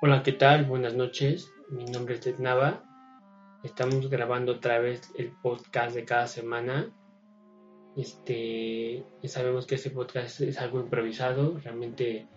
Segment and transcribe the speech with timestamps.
[0.00, 0.64] Hola, ¿qué tal?
[0.64, 1.52] Buenas noches.
[1.70, 2.84] Mi nombre es Ted Nava.
[3.64, 6.88] Estamos grabando otra vez el podcast de cada semana.
[7.96, 11.58] Este, sabemos que este podcast es algo improvisado.
[11.58, 12.28] Realmente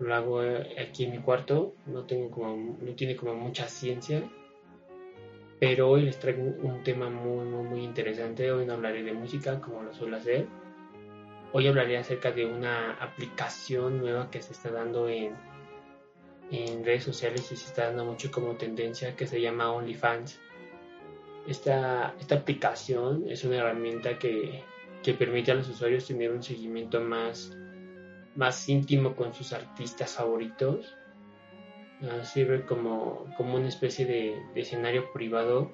[0.00, 0.40] lo hago
[0.78, 1.72] aquí en mi cuarto.
[1.86, 4.30] No tengo como, no tiene como mucha ciencia.
[5.60, 8.52] Pero hoy les traigo un tema muy, muy, muy interesante.
[8.52, 10.46] Hoy no hablaré de música como lo suelo hacer.
[11.54, 15.34] Hoy hablaré acerca de una aplicación nueva que se está dando en
[16.50, 20.40] en redes sociales y se está dando mucho como tendencia que se llama OnlyFans.
[21.46, 24.62] Esta, esta aplicación es una herramienta que,
[25.02, 27.56] que, permite a los usuarios tener un seguimiento más,
[28.36, 30.94] más íntimo con sus artistas favoritos.
[32.00, 35.72] Uh, sirve como, como una especie de, de, escenario privado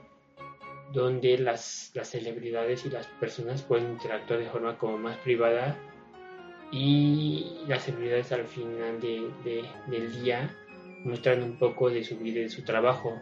[0.93, 5.77] donde las, las celebridades y las personas pueden interactuar de forma como más privada
[6.73, 10.51] y las celebridades al final de, de, del día
[11.05, 13.21] muestran un poco de su vida y de su trabajo.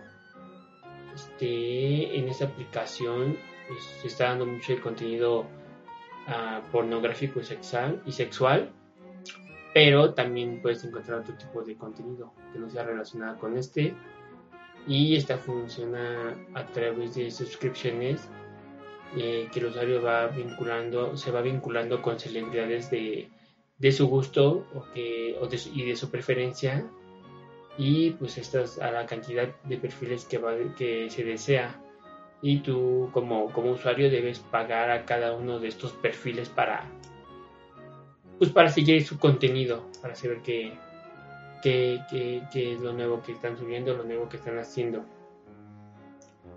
[1.14, 3.36] Este, en esta aplicación
[3.68, 8.70] pues, se está dando mucho el contenido uh, pornográfico y sexual, y sexual,
[9.74, 13.94] pero también puedes encontrar otro tipo de contenido que no sea relacionado con este.
[14.86, 18.28] Y esta funciona a través de suscripciones
[19.16, 23.28] eh, que el usuario va vinculando, se va vinculando con celebridades de,
[23.78, 25.38] de su gusto o que,
[25.74, 26.84] y de su preferencia
[27.78, 31.80] y pues estas a la cantidad de perfiles que, va, que se desea.
[32.42, 36.84] Y tú como, como usuario debes pagar a cada uno de estos perfiles para
[38.38, 40.72] pues para seguir su contenido para saber qué,
[41.62, 45.04] qué, qué, qué es lo nuevo que están subiendo lo nuevo que están haciendo.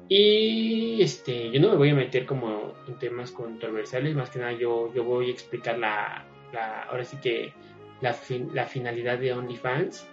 [0.09, 4.53] Y este yo no me voy a meter como en temas controversiales más que nada
[4.53, 7.53] yo, yo voy a explicar la, la ahora sí que
[8.01, 10.07] la, fin, la finalidad de OnlyFans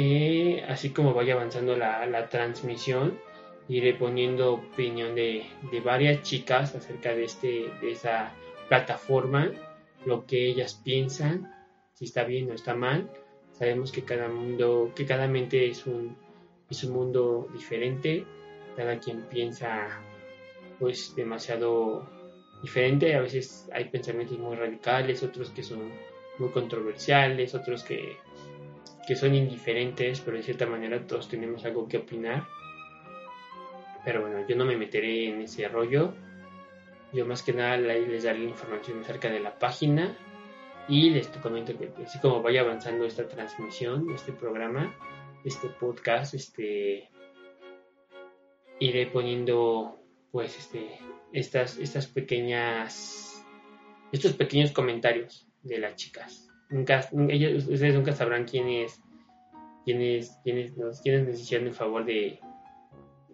[0.00, 3.18] eh, así como vaya avanzando la, la, transmisión,
[3.66, 8.32] iré poniendo opinión de, de, varias chicas acerca de, este, de esa
[8.68, 9.50] plataforma,
[10.06, 11.52] lo que ellas piensan,
[11.94, 13.10] si está bien o está mal.
[13.50, 16.16] Sabemos que cada mundo, que cada mente es un,
[16.70, 18.24] es un mundo diferente,
[18.76, 20.00] cada quien piensa
[20.78, 22.08] pues demasiado
[22.62, 25.90] diferente, a veces hay pensamientos muy radicales, otros que son
[26.38, 28.16] muy controversiales, otros que
[29.08, 32.46] que son indiferentes, pero de cierta manera todos tenemos algo que opinar.
[34.04, 36.12] Pero bueno, yo no me meteré en ese rollo.
[37.14, 40.14] Yo más que nada les daré la información acerca de la página
[40.88, 44.94] y les comento que así como vaya avanzando esta transmisión, este programa,
[45.42, 47.08] este podcast, este
[48.78, 50.98] iré poniendo pues este
[51.32, 53.42] estas estas pequeñas
[54.12, 59.00] estos pequeños comentarios de las chicas nunca, ustedes nunca sabrán quiénes
[59.88, 62.40] quienes, quienes, nos, quienes nos hicieron el favor de,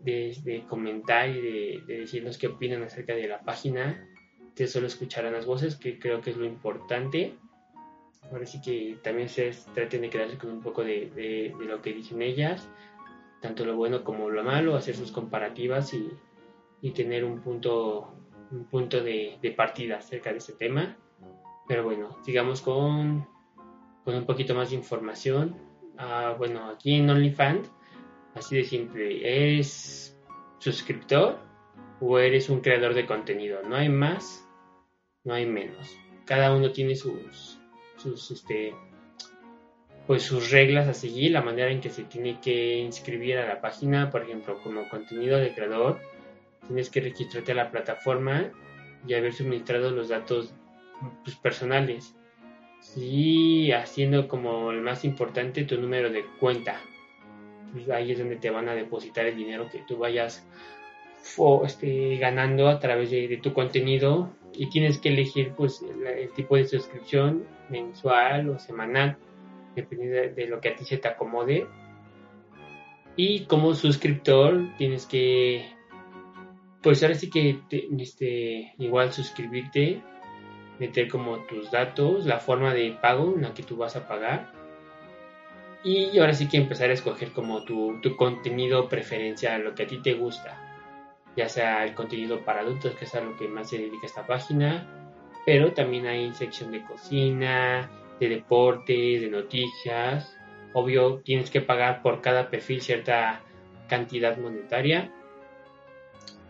[0.04, 4.08] de, comentar y de, de, decirnos qué opinan acerca de la página.
[4.50, 7.34] Ustedes solo escucharán las voces, que creo que es lo importante.
[8.30, 12.22] Ahora sí que también se traten de quedarse con un poco de, lo que dicen
[12.22, 12.68] ellas,
[13.42, 16.08] tanto lo bueno como lo malo, hacer sus comparativas y,
[16.82, 18.14] y tener un punto,
[18.52, 20.96] un punto de partida acerca de este tema.
[21.66, 23.26] Pero bueno, sigamos con,
[24.04, 25.56] con un poquito más de información.
[25.98, 27.70] Uh, bueno, aquí en OnlyFans,
[28.34, 30.18] así de simple, ¿eres
[30.58, 31.38] suscriptor
[32.00, 33.62] o eres un creador de contenido?
[33.62, 34.46] No hay más,
[35.24, 35.96] no hay menos.
[36.24, 37.58] Cada uno tiene sus,
[37.96, 38.74] sus, este,
[40.06, 43.60] pues sus reglas a seguir, la manera en que se tiene que inscribir a la
[43.60, 46.00] página, por ejemplo, como contenido de creador,
[46.66, 48.50] tienes que registrarte a la plataforma
[49.06, 50.54] y haber suministrado los datos
[51.22, 52.14] pues, personales.
[52.96, 56.80] Y haciendo como el más importante tu número de cuenta.
[57.72, 60.46] Pues ahí es donde te van a depositar el dinero que tú vayas
[61.64, 66.66] este, ganando a través de, tu contenido y tienes que elegir pues el, tipo de
[66.66, 69.16] suscripción mensual o semanal
[69.74, 71.66] dependiendo de, lo que a ti se te acomode
[73.16, 75.66] y como suscriptor tienes que
[76.82, 77.58] pues ahora sí que
[77.98, 80.02] este, igual suscribirte
[80.78, 84.50] meter como tus datos, la forma de pago en la que tú vas a pagar
[85.84, 89.98] Y ahora sí que empezar a escoger como tu, contenido preferencial, lo que a ti
[89.98, 90.58] te gusta.
[91.36, 94.26] Ya sea el contenido para adultos, que es a lo que más se dedica esta
[94.26, 94.86] página.
[95.44, 100.34] Pero también hay sección de cocina, de deportes, de noticias.
[100.72, 103.42] Obvio, tienes que pagar por cada perfil cierta
[103.86, 105.12] cantidad monetaria.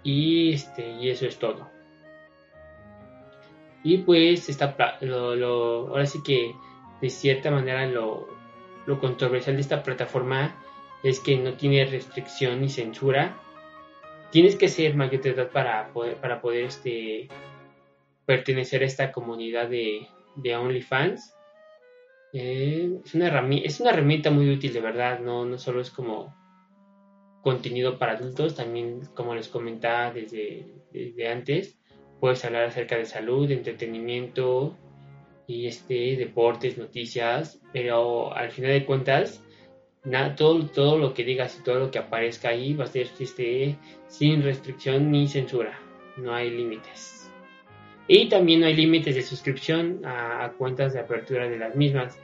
[0.04, 1.73] Y, este, y eso es todo.
[3.84, 6.56] Y pues esta, lo, ahora sí que
[7.02, 8.26] de cierta manera lo,
[8.86, 10.56] lo controversial de esta plataforma
[11.02, 13.38] es que no tiene restricción ni censura.
[14.30, 17.28] Tienes que ser mayor de edad para poder, para poder este,
[18.24, 21.36] pertenecer a esta comunidad de, de OnlyFans.
[22.32, 25.20] Eh, es, una herramienta, es una herramienta muy útil, de verdad.
[25.20, 26.34] No, no solo es como
[27.42, 31.78] contenido para adultos, también, como les comentaba desde, desde antes,
[32.24, 34.74] puedes hablar acerca de salud, entretenimiento,
[35.46, 39.44] y este, deportes, noticias, pero al final de cuentas,
[40.04, 43.08] nada, todo, todo lo que digas y todo lo que aparezca ahí va a ser
[43.18, 43.76] este,
[44.06, 45.78] sin restricción ni censura,
[46.16, 47.30] no hay límites.
[48.08, 52.18] Y también no hay límites de suscripción a, cuentas de apertura de las mismas.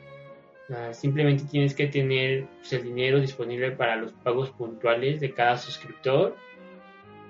[0.92, 6.38] simplemente tienes que tener pues, el dinero disponible para los pagos puntuales de cada suscriptor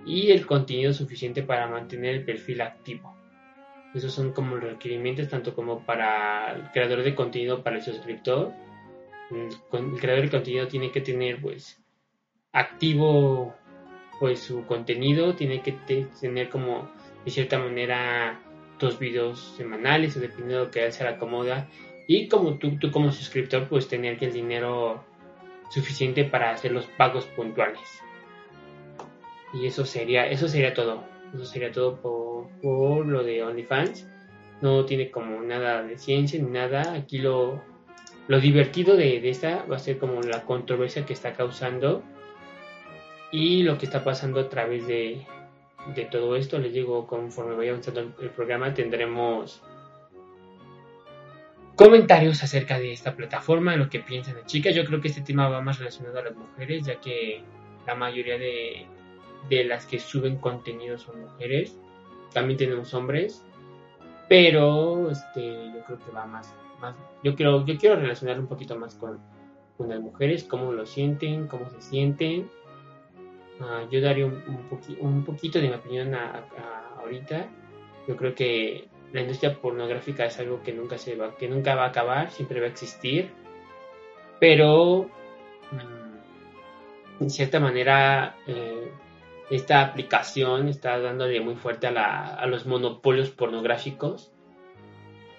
[0.07, 3.15] y el contenido suficiente para mantener el perfil activo.
[3.95, 8.53] Esos son como los requerimientos tanto como para el creador de contenido, para el suscriptor.
[9.31, 11.81] El creador de contenido tiene que tener pues
[12.53, 13.55] activo
[14.19, 15.73] pues su contenido, tiene que
[16.21, 16.91] tener como
[17.25, 18.41] de cierta manera
[18.79, 21.69] dos videos semanales o dependiendo de lo que él se le acomoda
[22.07, 25.05] y como tú, tú como suscriptor pues tener el dinero
[25.71, 27.81] suficiente para hacer los pagos puntuales
[29.53, 31.05] y eso sería eso sería todo
[31.35, 32.31] eso sería todo por
[32.63, 34.09] por lo de OnlyFans.
[34.61, 36.93] No tiene como nada de ciencia ni nada.
[36.93, 37.63] Aquí lo,
[38.29, 42.03] lo divertido de, esta va a ser como la controversia que está causando
[43.33, 45.27] y lo que está pasando a través de,
[45.95, 46.59] de todo esto.
[46.59, 49.63] Les digo, conforme vaya avanzando el programa, tendremos
[51.75, 54.75] comentarios acerca de esta plataforma, lo que piensan las chicas.
[54.75, 57.43] Yo creo que este tema va más relacionado a las mujeres, ya que
[57.87, 58.87] la mayoría de,
[59.49, 61.77] de las que suben contenido son mujeres
[62.33, 63.45] también tenemos hombres,
[64.29, 68.79] pero este, yo creo que va más, más yo quiero, yo quiero relacionar un poquito
[68.79, 69.19] más con,
[69.77, 72.49] con las mujeres, cómo lo sienten, cómo se sienten.
[73.61, 77.49] Uh, yo daría un, poquito de mi opinión ahorita.
[78.09, 81.85] Yo creo que la industria pornográfica es algo que nunca se va, que nunca va
[81.85, 83.31] a acabar, siempre va a existir.
[84.39, 85.11] Pero
[85.73, 88.91] mm, en cierta manera eh,
[89.51, 94.33] esta aplicación está dándole muy fuerte a, los monopolios pornográficos.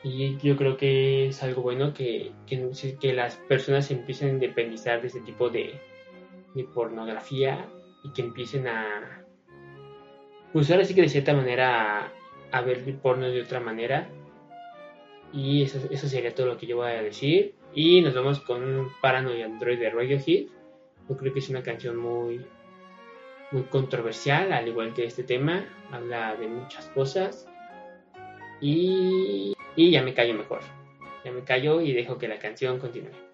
[0.03, 5.07] Y yo creo que es algo bueno que, que, las personas empiecen a independizar de
[5.07, 5.79] ese tipo de,
[6.73, 7.69] pornografía
[8.03, 9.23] y que empiecen a,
[10.51, 12.11] pues ahora sí que de cierta manera
[12.51, 14.09] a, ver el porno de otra manera.
[15.31, 17.55] Y eso, eso, sería todo lo que yo voy a decir.
[17.73, 20.47] Y nos vamos con Paranoid Android de Radiohead.
[21.07, 22.45] Yo creo que es una canción muy,
[23.51, 27.47] muy controversial, al igual que este tema, habla de muchas cosas
[28.61, 30.61] y, y ya me callo mejor,
[31.25, 33.30] ya me callo y dejo que la canción continúe.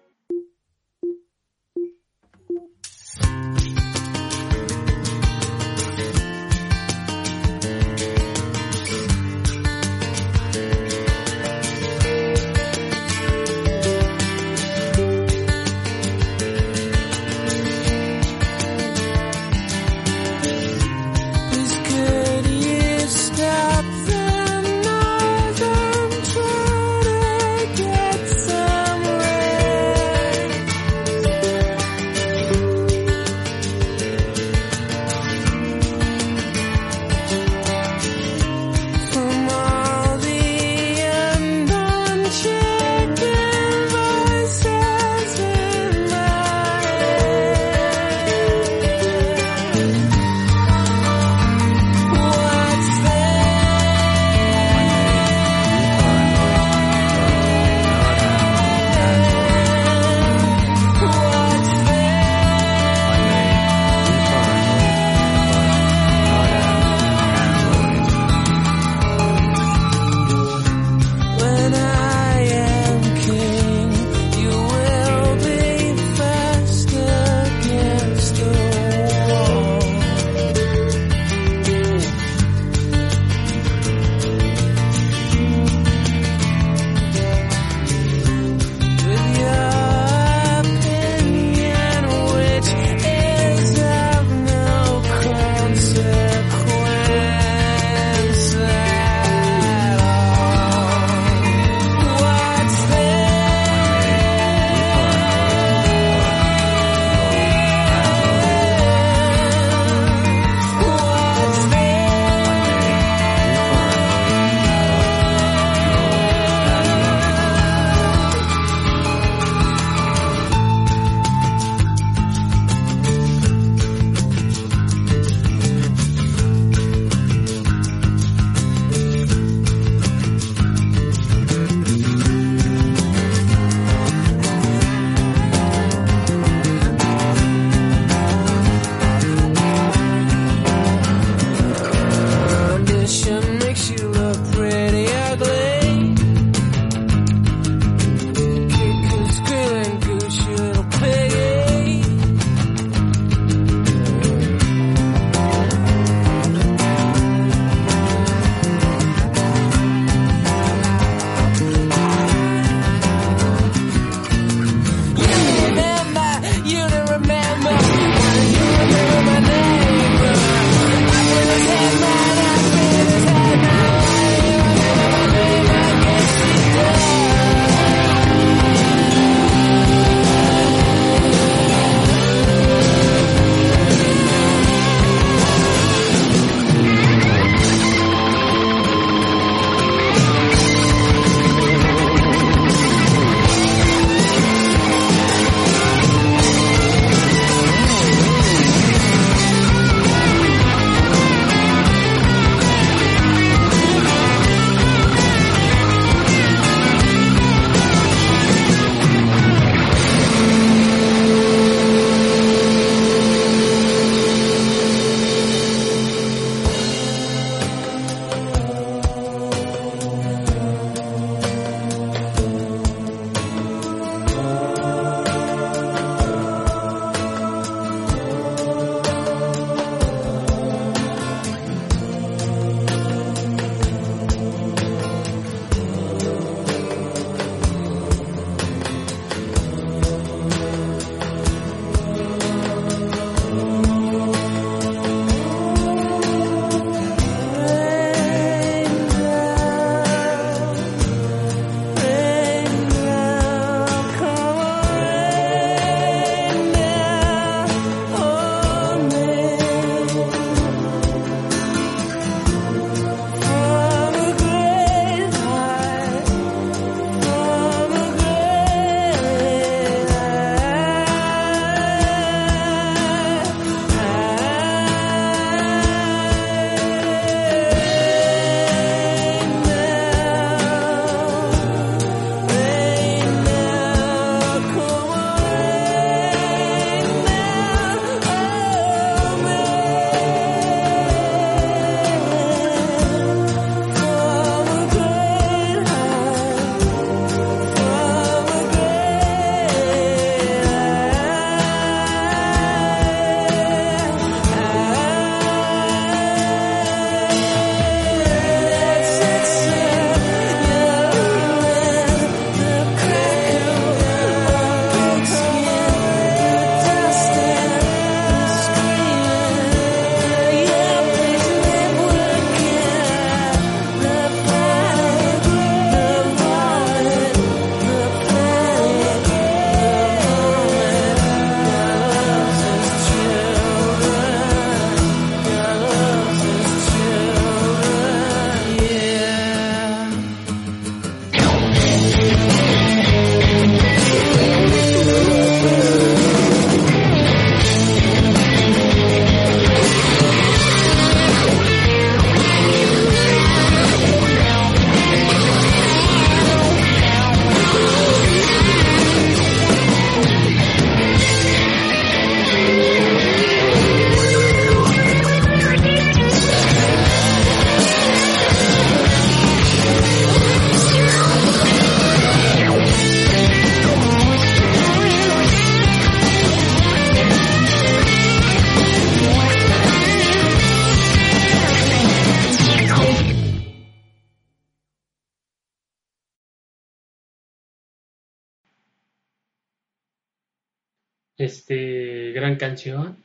[392.48, 393.24] Gran canción,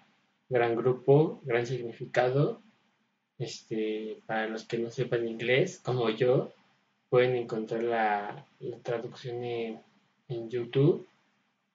[0.49, 2.61] gran grupo, gran significado.
[3.39, 6.51] Este, para los que no sepan inglés, como yo,
[7.09, 8.45] pueden encontrar la,
[8.83, 9.79] traducción en,
[10.49, 11.07] YouTube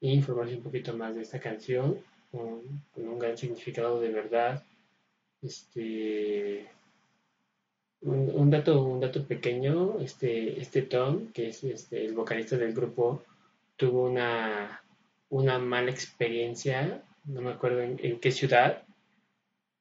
[0.00, 1.98] e informarse un poquito más de esta canción
[2.30, 2.60] con,
[2.96, 4.62] un gran significado de verdad.
[5.40, 6.66] Este,
[8.02, 13.22] un, dato, un dato pequeño, este, este Tom, que es este, el vocalista del grupo,
[13.76, 14.82] tuvo una,
[15.30, 18.84] una mala experiencia, no me acuerdo en, qué ciudad,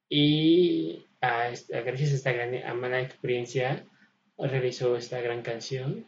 [0.09, 3.85] y a, gracias a esta gran, mala experiencia
[4.37, 6.05] realizó esta gran canción.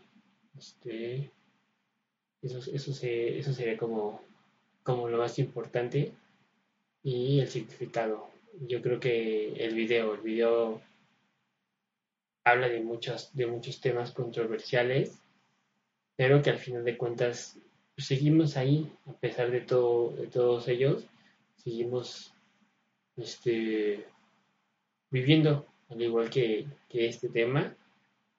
[0.57, 1.31] Este,
[2.41, 4.21] eso, eso, eso sería como,
[4.83, 6.13] como lo más importante
[7.03, 8.29] y el significado.
[8.67, 10.81] Yo creo que el video, el video
[12.43, 15.21] habla de muchos, de muchos temas controversiales,
[16.15, 17.57] pero que al final de cuentas
[17.95, 21.05] pues, seguimos ahí, a pesar de todo, de todos ellos,
[21.63, 22.33] seguimos
[23.17, 24.05] este,
[25.09, 27.75] viviendo, al igual que, este tema,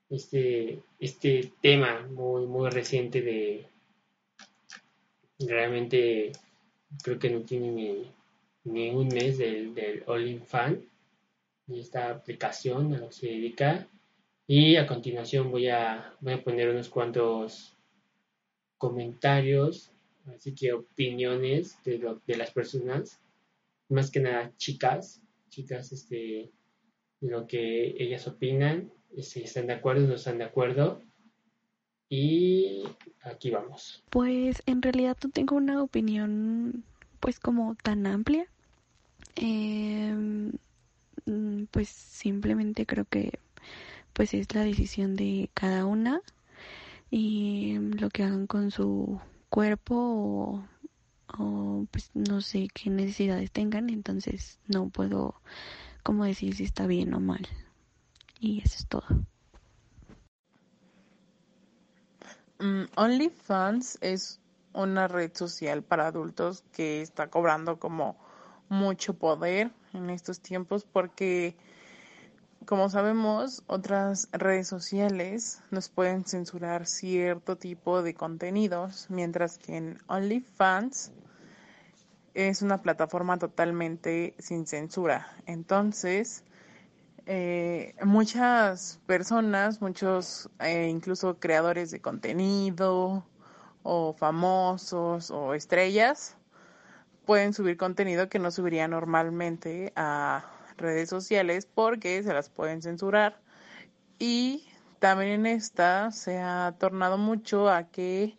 [0.08, 3.66] este, este tema muy, muy reciente de
[5.38, 6.32] realmente
[7.02, 8.12] creo que no tiene ni,
[8.64, 10.82] ni un mes del, del All Fan.
[11.66, 13.86] Y esta aplicación a lo que se dedica.
[14.46, 17.76] Y a continuación voy a, voy a poner unos cuantos
[18.76, 19.92] comentarios,
[20.26, 23.20] así que opiniones de, lo, de las personas,
[23.88, 26.50] más que nada chicas, chicas, este,
[27.20, 31.02] lo que ellas opinan, si están de acuerdo o no están de acuerdo.
[32.08, 32.82] Y
[33.22, 34.02] aquí vamos.
[34.10, 36.84] Pues en realidad no tengo una opinión
[37.20, 38.46] pues como tan amplia.
[41.26, 43.38] Mm, pues simplemente creo que
[44.12, 46.20] pues es la decisión de cada una
[47.10, 50.64] y lo que hagan con su cuerpo
[51.38, 55.34] o, pues no sé qué necesidades tengan, entonces no puedo
[56.02, 57.46] como decir si está bien o mal.
[58.38, 59.04] Y eso es todo.
[62.58, 64.40] Mm, OnlyFans es
[64.72, 68.16] una red social para adultos que está cobrando como
[68.68, 71.56] mucho poder en estos tiempos porque
[72.66, 79.98] como sabemos, otras redes sociales nos pueden censurar cierto tipo de contenidos, mientras que en
[80.06, 81.12] OnlyFans
[82.34, 85.26] es una plataforma totalmente sin censura.
[85.46, 86.44] Entonces,
[87.26, 93.26] eh, muchas personas, muchos eh, incluso creadores de contenido
[93.82, 96.36] o famosos o estrellas
[97.24, 100.44] pueden subir contenido que no subiría normalmente a
[100.80, 103.40] redes sociales porque se las pueden censurar.
[104.18, 104.66] Y
[104.98, 108.36] también en esta se ha tornado mucho a que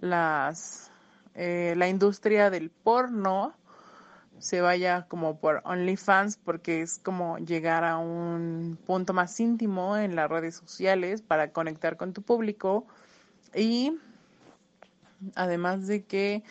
[0.00, 0.90] las
[1.34, 3.54] eh, la industria del porno
[4.38, 10.16] se vaya como por OnlyFans porque es como llegar a un punto más íntimo en
[10.16, 12.86] las redes sociales para conectar con tu público
[13.54, 13.98] y
[15.34, 16.42] además de que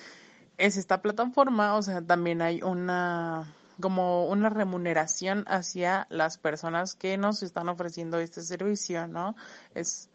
[0.57, 7.17] es esta plataforma, o sea, también hay una como una remuneración hacia las personas que
[7.17, 9.35] nos están ofreciendo este servicio, ¿no?
[9.73, 10.09] Es,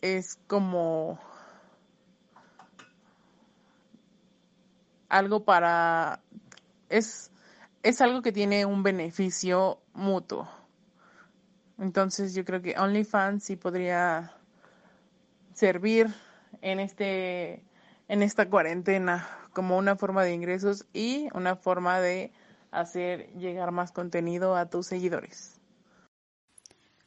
[0.00, 1.18] es como
[5.08, 6.20] algo para,
[6.88, 7.30] es,
[7.82, 10.48] es algo que tiene un beneficio mutuo.
[11.78, 14.34] Entonces yo creo que OnlyFans sí podría
[15.54, 16.14] servir
[16.62, 17.64] en este
[18.08, 22.32] en esta cuarentena como una forma de ingresos y una forma de
[22.70, 25.60] hacer llegar más contenido a tus seguidores.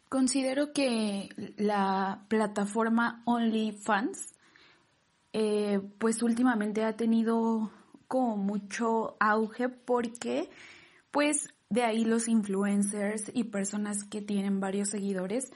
[0.10, 4.36] Considero que la plataforma OnlyFans,
[5.34, 7.72] eh, pues últimamente ha tenido
[8.08, 10.52] como mucho auge porque,
[11.10, 15.52] pues de ahí los influencers y personas que tienen varios seguidores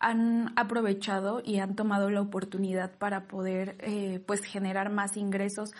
[0.00, 5.70] han aprovechado y han tomado la oportunidad para poder, eh, pues generar más ingresos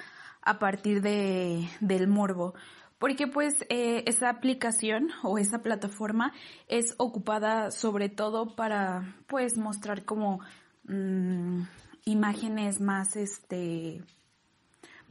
[0.42, 2.54] a partir de, del morbo
[3.00, 6.34] porque pues eh, esa aplicación o esa plataforma
[6.68, 10.40] es ocupada sobre todo para pues mostrar como
[10.84, 11.62] mm,
[12.04, 14.02] imágenes más este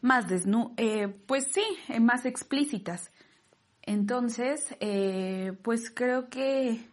[0.02, 3.12] más desnu eh, pues sí eh, más explícitas.
[3.82, 4.68] Entonces
[5.64, 6.88] pues creo que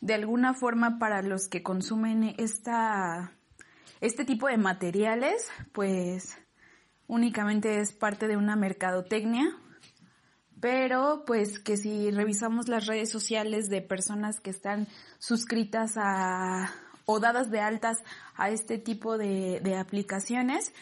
[0.00, 3.34] de alguna forma para los que consumen esta
[4.00, 6.38] este tipo de materiales pues
[7.08, 9.54] únicamente es parte de una mercadotecnia
[10.60, 14.86] pero pues que si revisamos las redes sociales de personas que están
[15.18, 16.72] suscritas a
[17.06, 17.98] o dadas de altas
[18.36, 20.72] a este tipo de, aplicaciones,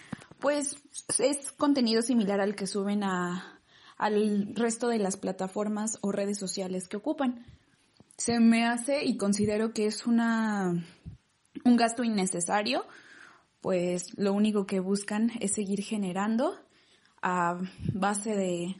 [0.41, 0.77] pues
[1.19, 3.61] es contenido similar al que suben a,
[3.97, 7.47] al resto de las plataformas o redes sociales que ocupan.
[8.19, 10.85] Se me hace y considero que es una,
[11.65, 12.85] un gasto innecesario,
[13.63, 16.55] pues lo único que buscan es seguir generando
[17.23, 17.59] a
[17.95, 18.77] base de,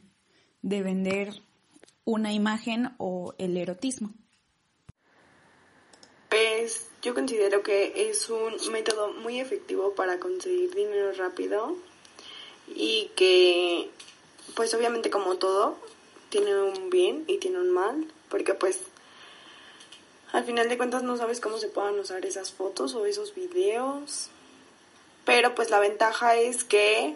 [0.61, 1.41] de vender
[2.05, 4.11] una imagen o el erotismo.
[6.29, 11.75] Pues yo considero que es un método muy efectivo para conseguir dinero rápido
[12.67, 13.89] y que
[14.55, 15.77] pues obviamente como todo
[16.29, 18.81] tiene un bien y tiene un mal porque pues
[20.31, 24.29] al final de cuentas no sabes cómo se puedan usar esas fotos o esos videos
[25.25, 27.15] pero pues la ventaja es que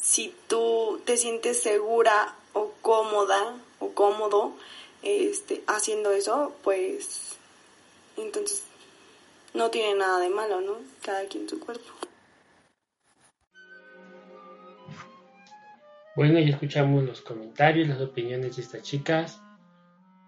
[0.00, 4.52] si tú te sientes segura o cómoda o cómodo
[5.02, 7.36] este, haciendo eso, pues
[8.16, 8.64] entonces
[9.52, 10.78] no tiene nada de malo, ¿no?
[11.04, 11.84] Cada quien su cuerpo.
[16.16, 19.38] Bueno, ya escuchamos los comentarios, las opiniones de estas chicas.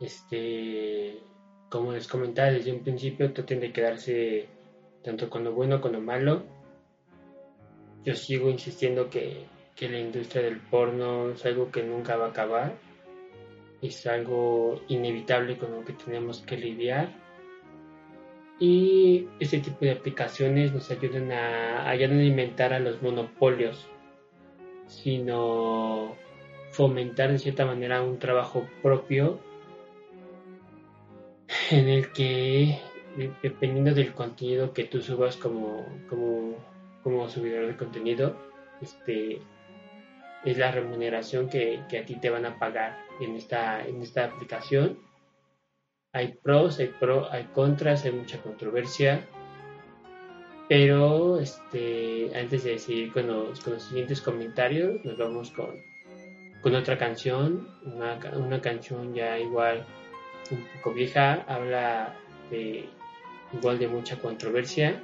[0.00, 1.18] Este,
[1.70, 4.48] como les comentaba desde un principio, traten de quedarse
[5.02, 6.42] tanto con lo bueno como con lo malo.
[8.04, 9.46] Yo sigo insistiendo que
[9.78, 12.74] que la industria del porno es algo que nunca va a acabar,
[13.80, 17.14] es algo inevitable con lo que tenemos que lidiar.
[18.58, 23.88] Y este tipo de aplicaciones nos ayudan a, a ya no alimentar a los monopolios,
[24.88, 26.16] sino
[26.72, 29.38] fomentar de cierta manera un trabajo propio
[31.70, 32.80] en el que
[33.42, 36.56] dependiendo del contenido que tú subas como, como,
[37.04, 38.36] como subidor de contenido,
[38.80, 39.40] este,
[40.44, 44.98] es la remuneración que, a ti te van a pagar en esta, en esta aplicación.
[46.12, 49.26] Hay pros, hay, pro, hay contras, hay mucha controversia.
[50.68, 55.74] Pero este, antes de seguir con los, con los siguientes comentarios, nos vamos con,
[56.62, 59.86] con otra canción, una, una canción ya igual
[60.50, 62.14] un poco vieja, habla
[63.52, 65.02] igual de mucha controversia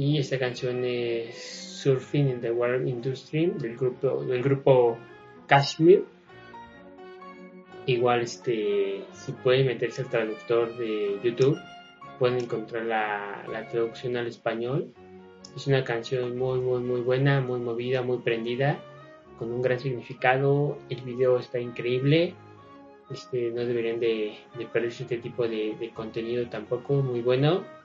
[0.00, 1.36] y esta canción es
[1.82, 4.96] Surfing in the Water Industry del grupo, del grupo
[5.46, 6.06] Kashmir.
[7.84, 11.58] Igual este, si pueden meterse al traductor de YouTube,
[12.18, 14.90] pueden encontrar la, la traducción al español.
[15.54, 18.80] Es una canción muy, muy, muy buena, muy movida, muy prendida,
[19.38, 20.78] con un gran significado.
[20.88, 22.32] El video está increíble.
[23.10, 27.79] Este, no deberían de, de perderse este tipo de, de contenido tampoco, muy bueno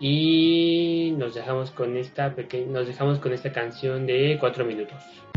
[0.00, 2.34] y nos dejamos con esta
[2.68, 5.27] nos dejamos con esta canción de cuatro minutos.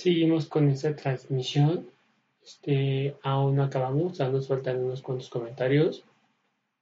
[0.00, 1.90] Seguimos con esta transmisión.
[2.42, 6.06] Este, aún no acabamos, aún nos faltan unos cuantos comentarios.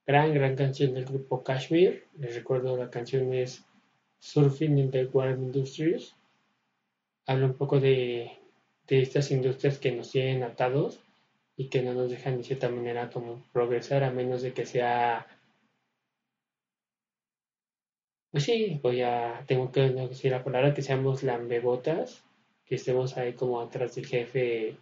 [0.07, 2.05] Gran, gran canción del grupo Kashmir.
[2.17, 3.65] Les recuerdo, la canción es
[4.21, 6.15] Surfing in the Warm Industries.
[7.27, 8.39] Habla un poco de,
[8.87, 11.01] de estas industrias que nos tienen atados
[11.57, 15.27] y que no nos dejan de cierta manera como progresar a menos de que sea
[18.31, 22.23] pues sí, voy a, tengo que decir la palabra que seamos lambebotas,
[22.69, 24.77] que estemos ahí como atrás del jefe,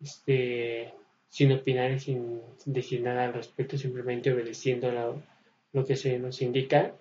[0.00, 0.92] este,
[1.28, 5.22] sin opinar y sin, decir nada al respecto, simplemente obedeciendo
[5.72, 6.94] lo, que se nos indica.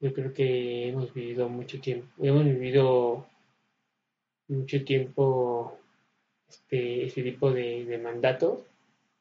[0.00, 3.26] Yo creo que hemos vivido mucho tiempo, hemos vivido
[4.48, 5.78] mucho tiempo
[6.48, 8.60] este, este tipo de, de mandatos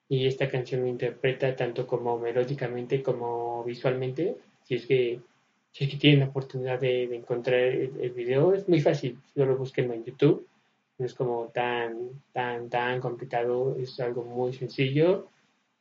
[0.10, 4.36] y esta canción lo interpreta tanto como melódicamente como visualmente.
[4.64, 5.22] Si es que
[5.74, 10.48] si tienen la oportunidad de, encontrar el, video, es muy fácil, solo busquen en YouTube,
[11.00, 15.30] no es como tan, tan, tan complicado, es algo muy sencillo.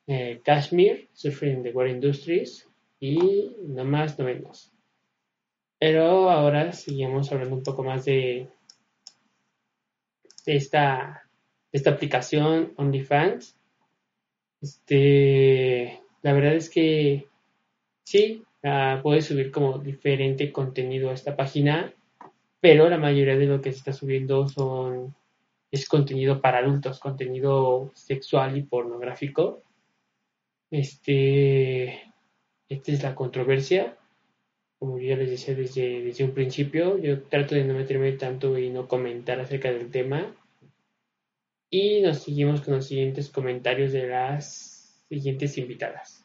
[0.06, 2.66] Eh, Kashmir, Surfing the World Industries
[2.98, 4.72] y no más, no menos.
[5.78, 8.48] Pero ahora seguimos hablando un poco más de,
[10.46, 11.28] de esta,
[11.70, 13.58] de esta aplicación OnlyFans.
[14.62, 17.26] Este, la verdad es que
[18.04, 21.92] sí, Ah, puedes subir como diferente contenido a esta página,
[22.60, 24.46] pero la mayoría de lo que se está subiendo
[25.72, 29.62] es contenido para adultos, contenido sexual y pornográfico.
[30.70, 32.00] Este,
[32.68, 33.98] esta es la controversia.
[34.78, 38.70] Como ya les decía desde, desde un principio, yo trato de no meterme tanto y
[38.70, 40.34] no comentar acerca del tema.
[41.68, 46.21] Y nos seguimos con los siguientes comentarios de las siguientes invitadas.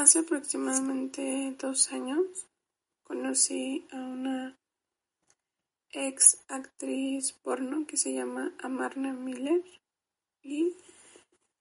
[0.00, 2.24] Hace aproximadamente dos años
[3.02, 4.58] conocí a una
[5.92, 9.62] ex actriz porno que se llama Amarna Miller
[10.42, 10.74] y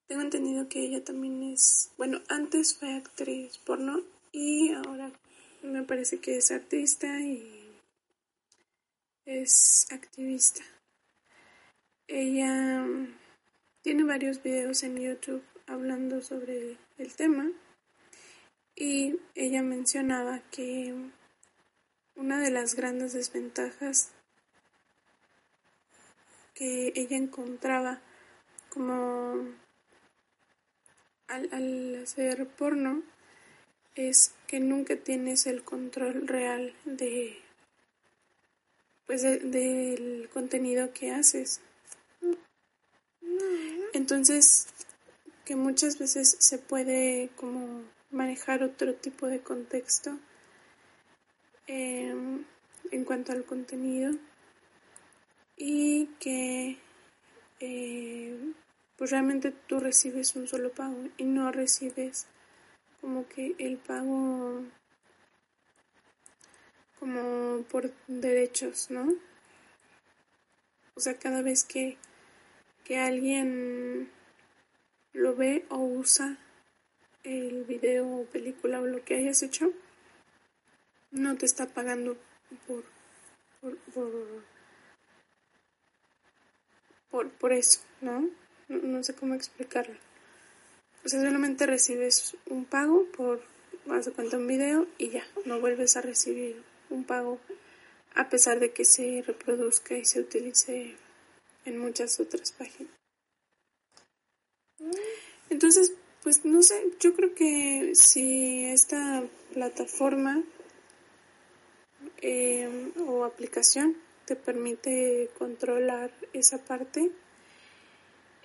[0.07, 5.11] tengo entendido que ella también es, bueno, antes fue actriz porno y ahora
[5.61, 7.73] me parece que es artista y
[9.25, 10.63] es activista.
[12.07, 12.87] Ella
[13.81, 17.51] tiene varios videos en YouTube hablando sobre el tema
[18.79, 20.95] y ella mencionaba que
[22.15, 24.11] una de las grandes desventajas
[26.55, 27.99] que ella encontraba
[28.69, 29.35] como
[31.27, 33.03] al, hacer porno
[33.95, 37.37] es que nunca tienes el control real de
[39.07, 41.59] pues del contenido que haces.
[43.91, 44.67] Entonces
[45.43, 50.17] que muchas veces se puede como manejar otro tipo de contexto
[51.67, 52.43] em,
[52.91, 54.11] en cuanto al contenido
[55.55, 56.77] y que
[57.59, 58.53] eh,
[58.95, 62.27] pues realmente tú recibes un solo pago y no recibes
[63.01, 64.63] como que el pago
[66.99, 69.13] como por derechos, ¿no?
[70.95, 71.97] O sea, cada vez que,
[72.83, 74.11] que alguien
[75.13, 76.37] lo ve o usa
[77.29, 79.71] el video película o lo que hayas hecho
[81.11, 82.17] no te está pagando
[82.67, 82.83] por
[87.11, 88.29] por, por, eso, ¿no?
[88.67, 89.03] ¿no?
[89.03, 89.95] sé cómo explicarlo.
[91.03, 93.41] O sea, solamente recibes un pago por,
[93.85, 97.39] vas a cuenta un video y ya, no vuelves a recibir un pago
[98.15, 100.95] a pesar de que se reproduzca y se utilice
[101.65, 102.93] en muchas otras páginas.
[105.49, 110.43] Entonces, pues no sé, yo creo que si esta plataforma
[112.21, 117.11] em, o aplicación te permite controlar esa parte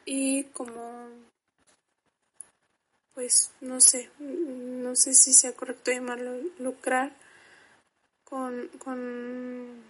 [0.05, 1.09] y como
[3.15, 7.15] pues no sé, no sé si sea correcto llamarlo lucrar
[8.25, 9.85] con, con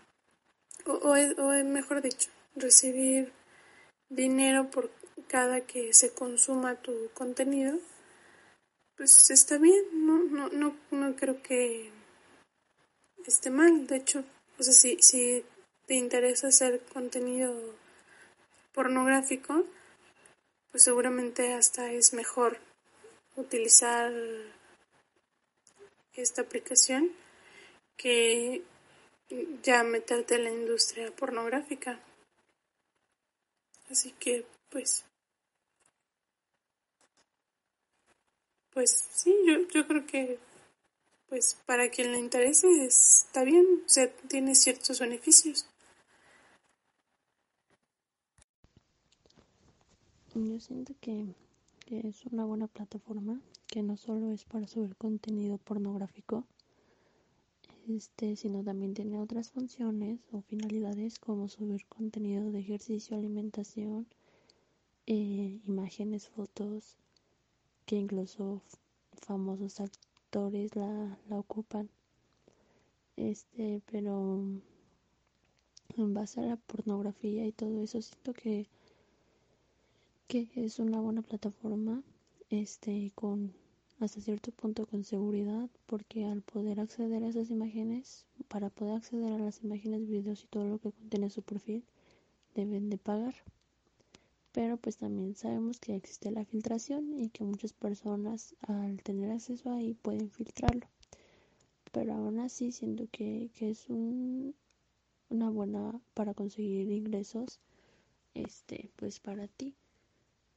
[0.87, 3.33] o, o mejor dicho, recibir
[4.11, 4.91] dinero por
[5.29, 7.79] cada que se consuma tu contenido,
[8.97, 11.91] pues está bien, no, no, no, no creo que
[13.27, 13.87] esté mal.
[13.87, 14.25] De hecho,
[14.59, 15.45] o sea, si, si
[15.87, 17.55] te interesa hacer contenido
[18.73, 19.65] pornográfico,
[20.71, 22.59] pues seguramente hasta es mejor
[23.37, 24.13] utilizar
[26.15, 27.11] esta aplicación
[27.97, 28.63] que
[29.63, 32.01] ya meterte en la industria pornográfica.
[33.91, 35.05] Así que pues
[38.75, 40.39] pues sí yo, yo creo que
[41.29, 45.67] pues para quien le interese está bien, o sea, tiene ciertos beneficios.
[50.35, 51.35] Yo siento que,
[51.87, 56.45] que es una buena plataforma, que no solo es para subir contenido pornográfico,
[57.89, 64.07] este, sino también tiene otras funciones o finalidades como subir contenido de ejercicio, alimentación,
[65.07, 66.97] eh, imágenes, fotos,
[67.87, 68.63] que incluso
[69.23, 71.89] famosos actores la, la ocupan.
[73.17, 74.43] Este, pero
[75.97, 78.67] en base a la pornografía y todo eso, siento que,
[80.27, 82.03] que es una buena plataforma,
[82.51, 83.53] este, con
[84.01, 89.33] hasta cierto punto con seguridad porque al poder acceder a esas imágenes, para poder acceder
[89.33, 91.85] a las imágenes, videos y todo lo que contiene su perfil,
[92.55, 93.35] deben de pagar.
[94.55, 99.71] Pero pues también sabemos que existe la filtración y que muchas personas al tener acceso
[99.71, 100.87] ahí pueden filtrarlo.
[101.93, 104.55] Pero aún así siento que, que es un,
[105.29, 107.61] una buena para conseguir ingresos
[108.33, 109.75] este pues para ti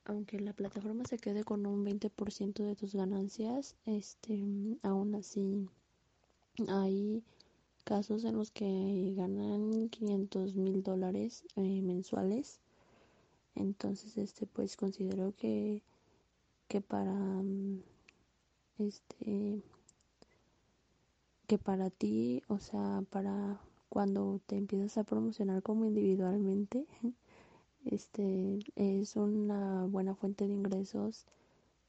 [0.08, 4.42] aunque la plataforma se quede con un 20% de tus ganancias, este,
[4.82, 5.68] aún así
[6.70, 7.24] hay
[7.84, 12.62] casos en los que ganan 500 mil dólares eh, mensuales.
[13.58, 15.82] Entonces, este, pues considero que,
[16.68, 17.82] que para, mm,
[18.80, 19.62] este,
[21.48, 26.86] que para ti, o sea, para cuando te empiezas a promocionar como individualmente,
[27.86, 31.26] este es una buena fuente de ingresos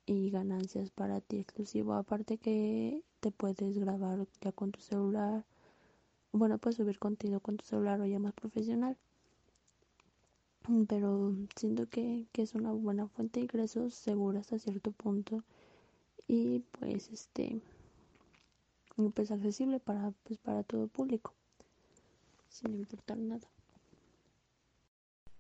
[0.07, 1.95] y ganancias para ti exclusivo.
[1.95, 5.45] Aparte que te puedes grabar ya con tu celular
[6.33, 8.97] bueno puedes subir contenido con tu celular o ya más profesional
[10.87, 15.45] pero siento que, que es una buena fuente de ingresos segura hasta cierto punto
[16.27, 17.61] y pues este
[19.15, 21.33] pues accesible para pues para todo público
[22.49, 23.49] sin importar nada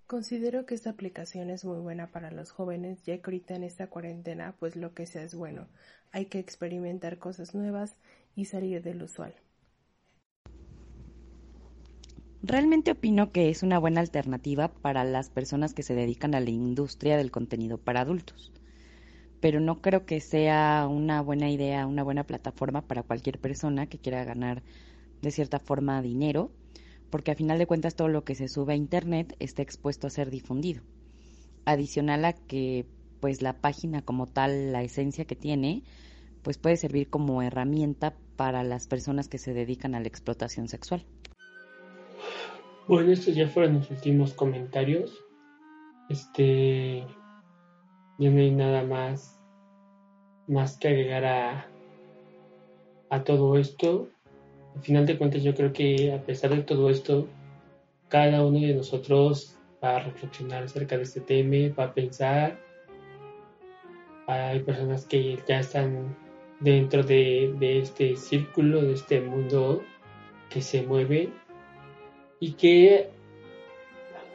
[0.08, 3.88] Considero que esta aplicación es muy buena para los jóvenes, ya que ahorita en esta
[3.88, 5.68] cuarentena, pues lo que sea es bueno.
[6.12, 7.94] Hay que experimentar cosas nuevas
[8.34, 9.34] y salir del usual.
[12.42, 16.50] Realmente opino que es una buena alternativa para las personas que se dedican a la
[16.50, 18.52] industria del contenido para adultos.
[19.40, 23.98] Pero no creo que sea una buena idea, una buena plataforma para cualquier persona que
[23.98, 24.62] quiera ganar
[25.22, 26.50] de cierta forma dinero
[27.10, 30.10] porque a final de cuentas todo lo que se sube a internet está expuesto a
[30.10, 30.82] ser difundido.
[31.64, 32.86] Adicional a que
[33.20, 35.82] pues la página como tal, la esencia que tiene,
[36.42, 41.04] pues puede servir como herramienta para las personas que se dedican a la explotación sexual.
[42.88, 45.24] Bueno, estos ya fueron los últimos comentarios.
[46.08, 47.06] Este
[48.18, 49.38] ya no hay nada más
[50.48, 51.70] más que agregar a,
[53.10, 54.08] a todo esto
[54.78, 57.26] al final de cuentas yo creo que a pesar de todo esto,
[58.08, 62.60] cada uno de nosotros va a reflexionar acerca de este tema, va a pensar.
[64.28, 66.16] Hay personas que ya están
[66.60, 69.82] dentro de, este círculo, de este mundo
[70.48, 71.32] que se mueve
[72.40, 73.10] y que,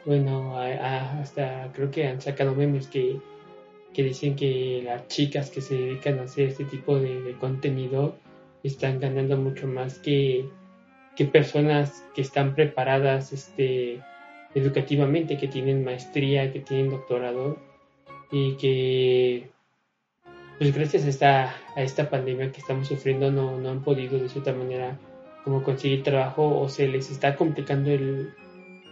[0.04, 3.20] bueno, hasta creo que han sacado memes que,
[3.94, 8.16] dicen que las chicas que se dedican a hacer este tipo de contenido
[8.64, 10.48] están ganando mucho más que,
[11.16, 14.00] que personas que están preparadas este,
[14.54, 17.58] educativamente, que tienen maestría, que tienen doctorado
[18.32, 19.50] y que
[20.58, 24.28] pues gracias a esta, a esta pandemia que estamos sufriendo no, no han podido de
[24.28, 24.98] cierta manera
[25.44, 28.32] como conseguir trabajo o se les está complicando el,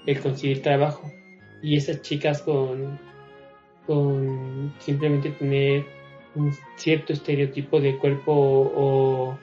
[0.07, 1.11] el conseguir trabajo.
[1.62, 2.98] Y esas chicas con,
[3.86, 5.84] con simplemente tener
[6.34, 9.38] un cierto estereotipo de cuerpo o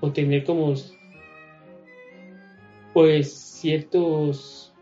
[0.00, 0.74] o tener como
[2.92, 4.72] pues ciertos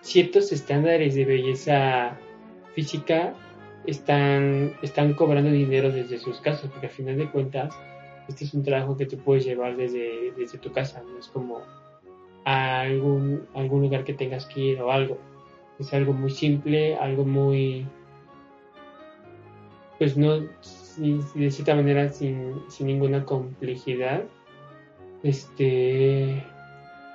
[0.00, 2.18] ciertos estándares de belleza
[2.74, 3.34] física
[3.86, 7.72] están, están cobrando dinero desde sus casas, porque al final de cuentas,
[8.30, 11.62] este es un trabajo que tú puedes llevar desde, desde tu casa, no es como
[12.44, 15.18] a algún, algún lugar que tengas que ir o algo.
[15.78, 17.86] Es algo muy simple, algo muy,
[19.98, 20.40] pues no,
[20.96, 24.24] de cierta manera sin, sin ninguna complejidad.
[25.22, 26.42] Este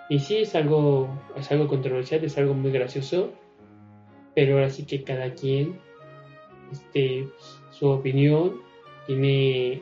[0.10, 3.32] y sí es algo es algo controversial, es algo muy gracioso,
[4.36, 5.80] pero ahora sí que cada quien
[6.72, 7.28] este
[7.72, 8.62] su opinión
[9.08, 9.82] tiene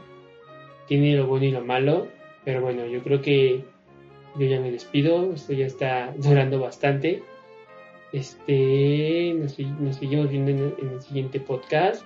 [0.87, 2.07] tiene lo bueno y lo malo,
[2.43, 3.63] pero bueno, yo creo que
[4.35, 7.21] yo ya me despido, esto ya está durando bastante.
[8.11, 9.53] Este, nos,
[9.95, 12.05] seguimos viendo en el siguiente podcast.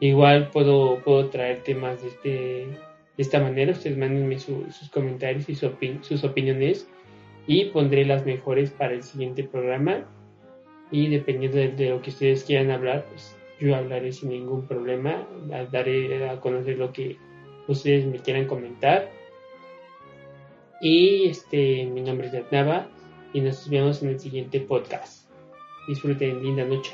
[0.00, 5.54] Igual puedo, puedo traer temas de este, De esta manera, ustedes mándenme sus comentarios y
[5.54, 6.88] sus opiniones
[7.48, 10.06] y pondré las mejores para el siguiente programa.
[10.90, 15.26] Y dependiendo de, lo que ustedes quieran hablar, pues yo hablaré sin ningún problema.
[15.72, 17.16] Daré a conocer lo que
[17.68, 19.10] ustedes me quieran comentar.
[20.80, 22.88] Y este, mi nombre es Yatnava
[23.32, 25.28] y nos vemos en el siguiente podcast.
[25.88, 26.92] Disfruten, linda noche.